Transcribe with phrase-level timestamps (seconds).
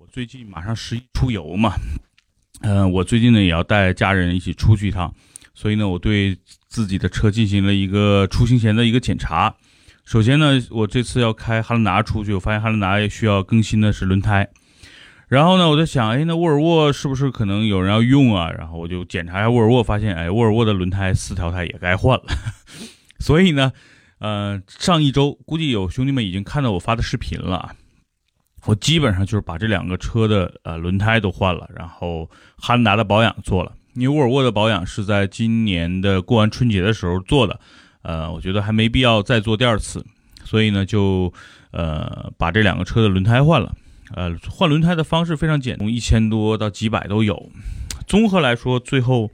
[0.00, 1.74] 我最近马上十一出游嘛，
[2.62, 5.14] 嗯，我最近呢也要带家人一起出去一趟，
[5.54, 6.36] 所以呢，我对
[6.68, 9.54] 自己的车进行了一个出行前的一个检查。
[10.04, 14.48] 首先呢，我这次要开汉兰达出去，我发现汉兰达需要更新的是轮胎。
[15.28, 18.50] 然后呢，我在想，哎，那沃尔沃是不是可能有人要用啊？
[18.50, 22.24] 然后我就检查一下沃尔沃，发现，哎，沃尔沃的轮胎四条胎也该换了。
[23.20, 23.72] 所以呢，
[24.18, 27.74] 呃，上一周估计有兄弟们已经看到我发的视频了，
[28.66, 37.60] 我基本上就是把这两个车的呃轮胎都换了，然后汉兰达的保养做了，因为沃尔沃的保养是在今年的过完春节的时候做的。
[38.02, 40.04] 呃，我觉得还没必要再做第二次，
[40.44, 41.32] 所以呢，就
[41.70, 43.74] 呃把这两个车的轮胎换了。
[44.14, 47.50] 呃，换轮胎的方式非常简，从一千多到几百都有。
[48.06, 49.30] 综合来说，最后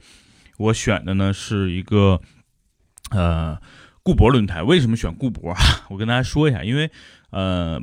[0.57, 2.21] 我选的呢是一个
[3.09, 3.57] 呃
[4.03, 4.63] 固铂轮胎。
[4.63, 5.57] 为什么选固铂啊？
[5.91, 6.89] 我跟大家说一下，因为
[7.31, 7.77] 呃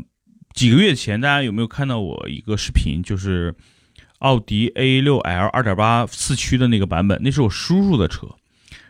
[0.55, 3.55] 几个月前大家有没有看到我一个视频，就是
[4.19, 8.27] 奥迪 A6L 2.8四驱的那个版本，那是我叔叔的车。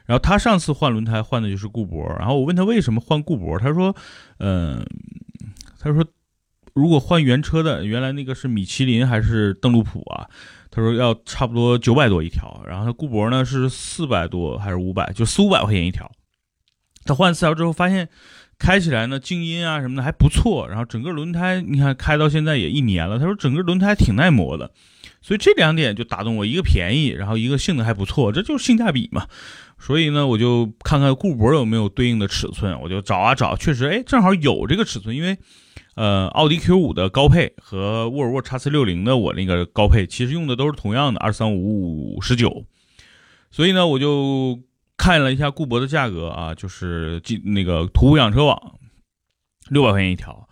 [0.07, 3.95] 然后他上次换轮胎换的就是固铂，然后我问他为什么换固铂，他说，
[4.39, 4.83] 嗯，
[5.79, 6.03] 他说
[6.73, 10.27] 如果换原车的，原来那个是米其林还是邓禄普啊？
[10.71, 16.11] 他说要差不多九百多一条，然后他固铂呢是四百多还是五百，就四五百块钱一条。
[17.05, 18.09] 他换四条之后发现
[18.59, 24.71] 开起来呢静音啊什么的还不错，然后整个轮胎你看开到现在也一年了，他说整个轮胎挺耐磨的，
[25.23, 29.27] 所以这两点就打动我，一个便宜，然后一个性能还不错，这就是性价比嘛。
[29.79, 35.15] 所以呢，我就看看固铂有没有对应的尺寸，我就找啊找，确实，哎，正好有这个尺寸。
[35.15, 35.39] 因为，
[35.95, 42.65] 呃，奥迪 Q 五的高配和沃尔沃 x C 六零的我那个高配，其实用的都是同样的二三五五十九。
[43.53, 44.59] 所以呢，我就
[44.99, 48.61] 看了一下固铂的价格啊，就是进那个途虎养车网
[49.71, 50.47] 六百块钱一条，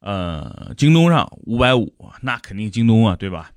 [0.00, 3.50] 呃，京东上五百五，那肯定京东啊，对吧？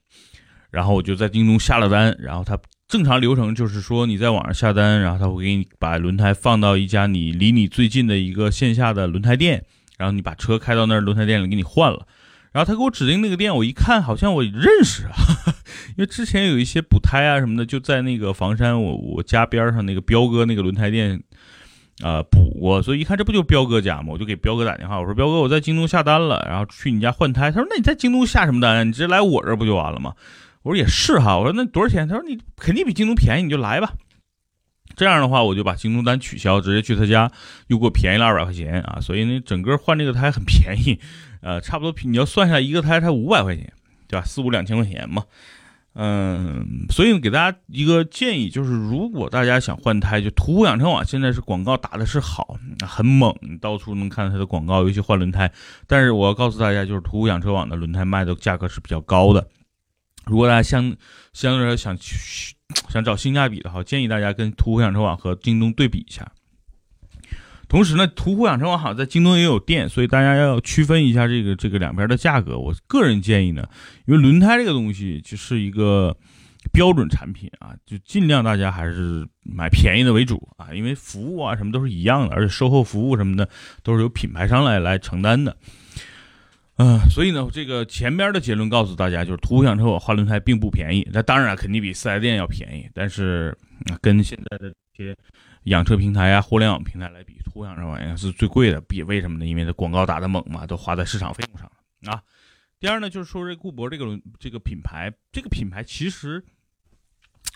[0.69, 2.59] 然后我就在京东下了单，然后他。
[2.88, 9.63] 正常流程就是说，你在网上下单，然后他会给你把轮胎放到一家你离你最近的一个线下的轮胎店，
[9.97, 12.06] 然后你把车开到那儿轮胎店里给你换了。
[12.51, 15.16] 然后他给我指定那个店，我一看好像我认识啊，
[15.95, 21.23] 因为之前有一些补胎啊什么的，就在那个房山我我家边上那个彪哥那个轮胎店
[22.03, 24.07] 啊补过，所以一看这不就彪哥家吗？
[24.09, 27.51] 我就给彪哥打电话，我说彪哥我在京东下单了，然后去你家换胎。
[27.51, 28.85] 他说那你在京东下什么单？
[28.88, 30.13] 你直接来我这儿不就完了吗？
[30.63, 32.07] 我说也是哈，我说那多少钱？
[32.07, 33.94] 他说你肯定比京东便宜，你就来吧。
[34.95, 37.31] 这样的话，我就把京东单取消，直接去他家，
[37.67, 39.00] 又给我便宜了二百块钱啊！
[39.00, 41.00] 所以呢，整个换这个胎很便宜，
[41.41, 43.72] 呃，差不多你要算下来一个胎才五百块钱，
[44.07, 44.25] 对吧？
[44.25, 45.25] 四五两千块钱嘛。
[45.94, 52.56] 嗯，所以给大家一个建议，就是如果大家想换胎，就途虎养车网现在是广告打的是好，
[52.88, 55.52] 很猛，到处能看到它的广告，尤其换轮胎。
[55.88, 59.46] 但是我要告诉大家，就是途虎养车网的轮胎卖的价格是比较高的。
[60.25, 60.96] 如果大家相
[61.34, 62.56] 相对来说想去
[62.88, 66.31] 想找性价比的话，建议大家跟途虎养车网和京东对比一下。
[67.72, 72.59] 同时呢，途虎养车网好像在京东也有店，所以大家要区分一下这个这个两边的价格。
[72.59, 73.64] 我个人建议呢，
[74.06, 76.14] 因为轮胎这个东西就是一个
[76.74, 83.48] 标准产品啊，就尽量大家还是买便宜的为主啊，因为服务啊什么都是一样的，而且售后服务什么的
[83.84, 85.56] 都是由品牌商来来承担的。
[86.76, 91.08] 嗯，所以呢，这个前边的结论告诉大家，就是途虎养车网换轮胎并不便宜。
[91.14, 93.58] 那当然肯定比四 S 店要便宜，但是
[94.02, 95.16] 跟现在的这些
[95.63, 98.81] 养车平台啊、互联网平台来比，途虎养车网应该是最贵的。
[98.81, 99.45] 比为什么呢？
[99.45, 102.23] 因为它广告打的猛嘛，都花在市场费用上了啊。
[102.79, 106.44] 第二呢，就是说这固铂这个这个品牌，这个品牌其实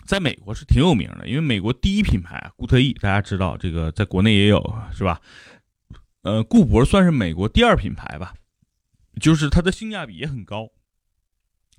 [0.04, 4.60] 在美国是挺有名的，因为美国第一品牌固特异，大家知道这个在国内也有
[4.92, 5.20] 是吧？
[6.22, 8.34] 呃，固铂算是美国第二品牌吧。
[9.18, 10.68] 就是它的性价比也很高，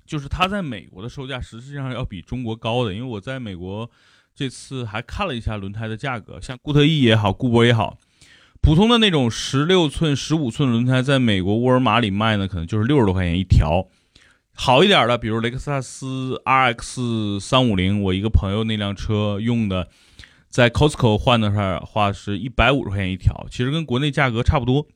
[0.04, 3.88] 就是它在美国的售价实际上要比中国高的，因为我在美国
[4.38, 7.98] 这次还看了一下轮胎的价格，像固特异也好，固铂也好，
[8.60, 13.88] 普通的那种十六寸、十五寸轮胎，在美国沃尔玛里卖呢，可能就是六十多块钱一条。
[14.52, 19.88] 好一点的，比如雷克萨斯 RX 三五零，我一个朋友那辆车用的，
[20.48, 24.86] 在 Costco 换的话是一百五十块钱一条，其实跟国内价格差不多。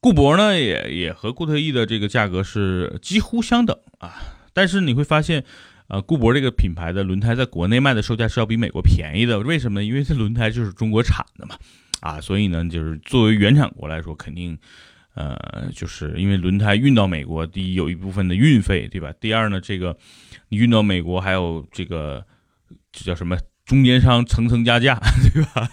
[0.00, 4.14] 固铂呢，也也和固特异的这个价格是几乎相等啊，
[4.54, 5.44] 但是你会发现，
[5.88, 9.84] 呃，固铂这个品牌的轮胎在国内卖的售价是要比美国便宜的，为什么呢？
[9.84, 11.56] 因为这轮胎就是中国产的嘛，
[12.00, 14.58] 啊，所以呢，就是作为原产国来说，肯定，
[15.14, 19.12] 呃，就是因为轮胎运到美国，第一有一部分的运费，对吧？
[19.20, 19.96] 第二呢，这个
[20.48, 22.24] 你运到美国还有这个
[22.90, 24.98] 这叫什么中间商层层加价，
[25.32, 25.68] 对吧？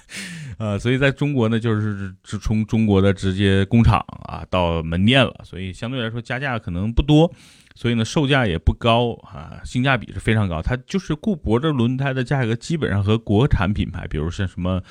[0.60, 7.33] 呃，所以在中国呢，就是是从中国的直接工厂啊到门店了，所以相对来说加价可能不多。
[7.75, 10.62] 所以呢售价也不高啊，性价比是非常高。
[10.62, 14.81] 它就是固铂的轮胎的价格基本上和国产品牌，比如像什么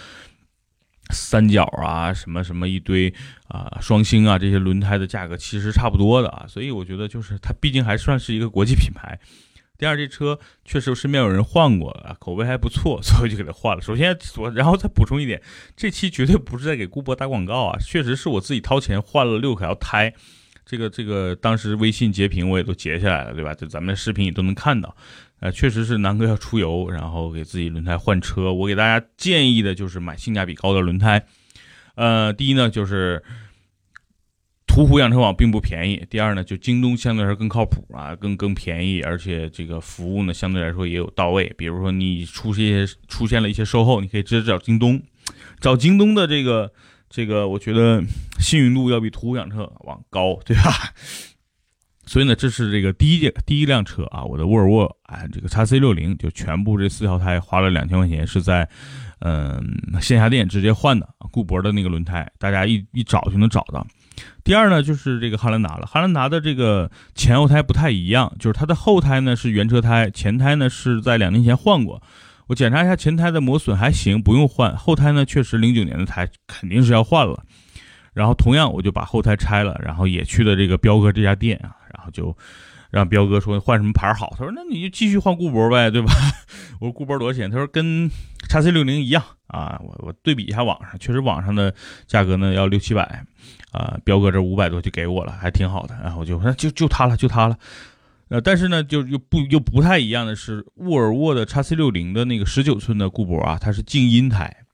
[1.11, 3.13] 三角啊、什么什么一堆
[3.49, 6.45] 啊、双星啊这些轮胎的价格其实差不多的啊。
[6.49, 9.19] 所以我觉得就是它毕竟还算是一个国际品牌。
[9.79, 13.83] 第二，这车确实身边有人换过啊，口碑还不错，所以就给他换了。
[13.83, 15.43] 首先，我然后再补充一点，
[15.77, 20.15] 这期绝对不是在给顾铂打广告啊，确实是我自己掏钱换了六条胎。
[20.65, 23.55] 这个这个，当时微信截屏我也都截下来了，对吧？
[23.55, 24.97] 就咱们的视频也都能看到。
[25.41, 28.53] 呃，确实是南哥要出游，然后给自己轮胎换车。
[28.53, 31.25] 我给大家建议的就是买性价比高的轮胎。
[31.95, 33.23] 呃，第一呢就是。
[34.65, 36.03] 途虎养车网并不便宜。
[36.09, 41.53] 第二呢，就京东相对来说更靠谱啊，更更便宜，而且这个服务呢相对来说也有到位。
[41.59, 45.03] 比如说你出现出现了一些售后，你可以直接找京东，
[45.61, 46.73] 找京东的这个
[47.13, 48.03] 这个，我觉得
[48.41, 50.73] 信誉度要比途虎养车往高，对吧？
[52.07, 58.69] 所以呢，这是这个第一件第一辆车啊，我的沃尔沃啊，这个叉 C 六零就全部这四条胎花了两千块钱，是在
[59.21, 59.63] 嗯
[60.01, 63.87] 线下店直接换的，固铂的那个轮胎，大家一一找就能找到。
[64.43, 65.87] 第二呢，就是这个汉兰达了。
[65.87, 72.03] 汉兰达的这个前后胎不太一样，就是它的后胎呢是原车胎，前胎呢是在两年前换过。
[72.47, 74.77] 我检查一下前胎的磨损还行，不用换。
[74.77, 77.45] 后胎呢确实零九年的胎肯定是要换了。
[78.13, 82.37] 然后同样我就把后胎拆了，然后也去了这个彪哥这家店啊，然后就
[82.91, 84.35] 让彪哥说换什么牌好。
[84.37, 86.13] 他说那你就继续换固铂呗，对吧？
[86.81, 87.51] 我说固铂多少钱？
[87.51, 88.11] 他说跟
[88.49, 89.81] 叉 C 六零一样啊。
[89.83, 91.75] 我我对比一下网上，确实网上的
[92.07, 93.25] 价格呢要六七百。
[93.71, 95.99] 啊，彪哥这五百多就给我了，还挺好的。
[96.03, 97.57] 然后我就说就就它了，就它了。
[98.33, 104.65] 呃，但是呢，就又不又不太一样的是，沃尔沃的叉 C 六零的那个十九寸的固铂啊，它是静音胎，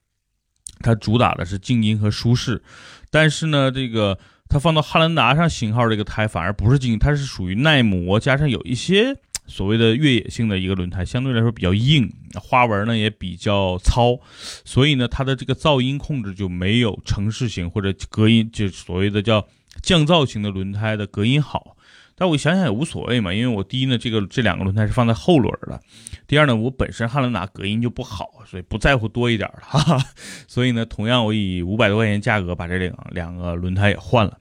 [0.79, 2.63] 它主打的是静音和舒适。
[3.11, 4.17] 但是呢，这个
[4.47, 9.17] 它放到汉兰达上型号这个胎反而不是静音，它是属于耐磨，加上有一些。
[9.45, 14.19] 所谓的越野性的一个轮胎，相对来说比较硬，花纹呢也比较糙，
[14.63, 19.47] 所以呢它的这个噪音控制就没有城市型或者隔音，就所谓的叫
[19.81, 21.75] 降噪型的轮胎的隔音好。
[22.19, 25.81] 但我想想也无所谓嘛，因为我第一呢这个这两个轮胎是放在后轮的，
[26.27, 30.05] 第二呢我本身汉兰达隔音就不好，所以不在乎多一点了，哈哈。
[30.45, 34.37] 所以呢同样我以五百多块钱价格把这两两个轮胎也换了。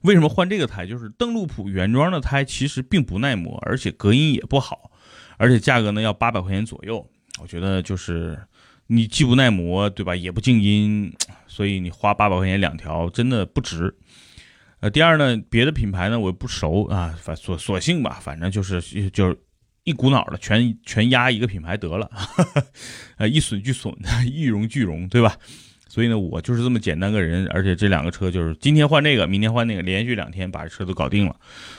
[0.00, 0.86] 为什么换这个胎？
[0.86, 4.90] 就是邓禄普原装的胎其实并不耐磨，而且隔音也不好，
[5.36, 7.06] 而且价格呢要八百块钱左右。
[7.42, 8.38] 我觉得就是
[8.86, 10.16] 你既不耐磨，对吧？
[10.16, 11.12] 也不静音，
[11.46, 13.94] 所以你花八百块钱两条真的不值。
[14.84, 18.82] 呃，第二呢，别的品牌呢我不熟啊，反索索性吧，反正就是
[19.12, 19.34] 就是
[19.84, 22.10] 一股脑的全全压一个品牌得了，
[23.16, 23.90] 呃，一损俱损，
[24.30, 25.34] 一荣俱荣，对吧？
[25.88, 31.34] 所以呢，我就是这么简单个人，而且这两个车就是今天换这个，明天换那个，连续两天把车都搞定了。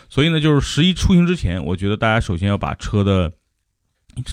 [0.10, 3.32] 所以呢，就是十一出行之前，我觉得大家首先要把车的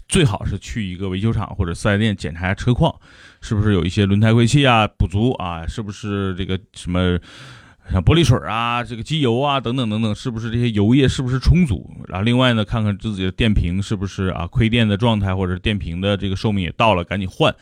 [0.08, 2.98] 最好是去一个维修厂或者四 S 店检查一下车况，
[3.42, 7.18] 是不是有一些轮胎亏气啊不足啊，是不是这个什么
[7.90, 11.90] 像玻璃水啊、这个机油啊等等等等，是不是这些油液是不是充足？
[12.08, 17.54] 然后另外呢，看看自己的电瓶是不是啊亏电的状态，或者电瓶的这个寿命也到了，赶紧换。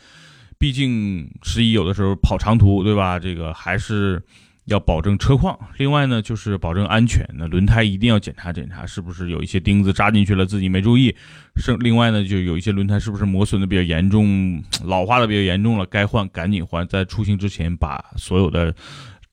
[0.57, 3.17] 毕竟十一有的时候跑长途，对吧？
[3.17, 4.21] 这个还是
[4.65, 5.57] 要保证车况。
[5.77, 7.27] 另外呢，就是保证安全。
[7.33, 11.15] 那轮胎一定要检查检查，是不是有一些钉子扎进去了，自己没注意。
[11.55, 16.87] 是另外呢，就有一些轮胎是不是磨损的比较严重，老化的比较严重了，该换赶紧换。
[16.87, 18.73] 在出行之前，把所有的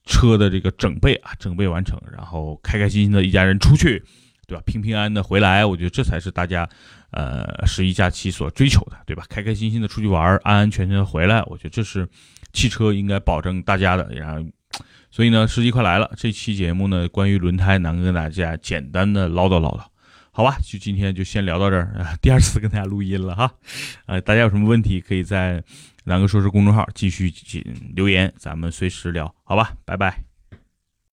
[0.09, 4.03] 车的这个整备啊整备完成，然后开开心心的一家人出去。
[4.49, 4.63] 对吧？
[4.65, 6.67] 平平安安的回来，我觉得这才是大家，
[7.11, 9.23] 呃，十一假期所追求的，对吧？
[9.29, 12.09] 开开心心的出去玩，安安全全的回来，我觉得这是
[12.51, 14.11] 汽车应该保证大家的。
[14.11, 14.49] 然后，
[15.11, 19.83] 所以呢，十一快来了，这期节目呢，关于轮胎，能跟大家简单的唠叨唠叨，
[20.31, 20.57] 好吧？
[20.63, 23.51] 就今天就先聊到这儿，第二次跟大家录音了哈，
[24.07, 25.63] 呃，大家有什么问题，可以在
[26.09, 27.31] 南哥说是公众号继续
[27.93, 29.73] 留言，咱们随时聊，好吧？
[29.85, 30.28] 拜拜。